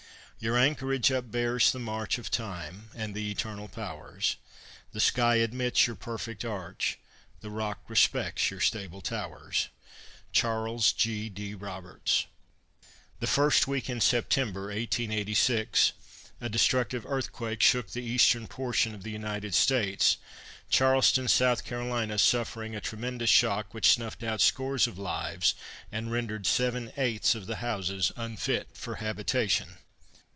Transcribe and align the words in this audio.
Your 0.43 0.57
anchorage 0.57 1.11
upbears 1.11 1.69
the 1.71 1.77
march 1.77 2.17
Of 2.17 2.31
time 2.31 2.89
and 2.95 3.13
the 3.13 3.29
eternal 3.29 3.67
powers. 3.67 4.37
The 4.91 4.99
sky 4.99 5.35
admits 5.35 5.85
your 5.85 5.95
perfect 5.95 6.43
arch, 6.43 6.97
The 7.41 7.51
rock 7.51 7.83
respects 7.87 8.49
your 8.49 8.59
stable 8.59 9.01
towers. 9.01 9.67
CHARLES 10.33 10.93
G. 10.93 11.29
D. 11.29 11.53
ROBERTS. 11.53 12.25
The 13.19 13.27
first 13.27 13.67
week 13.67 13.87
in 13.87 14.01
September, 14.01 14.61
1886, 14.73 15.93
a 16.41 16.49
destructive 16.49 17.05
earthquake 17.05 17.61
shook 17.61 17.91
the 17.91 18.01
eastern 18.03 18.47
portion 18.47 18.95
of 18.95 19.03
the 19.03 19.11
United 19.11 19.53
States, 19.53 20.17
Charleston, 20.71 21.25
S. 21.25 21.33
C., 21.61 22.17
suffering 22.17 22.75
a 22.75 22.81
tremendous 22.81 23.29
shock 23.29 23.75
which 23.75 23.91
snuffed 23.91 24.23
out 24.23 24.41
scores 24.41 24.87
of 24.87 24.97
lives 24.97 25.53
and 25.91 26.11
rendered 26.11 26.47
seven 26.47 26.91
eighths 26.97 27.35
of 27.35 27.45
the 27.45 27.57
houses 27.57 28.11
unfit 28.17 28.69
for 28.75 28.95
habitation. 28.95 29.77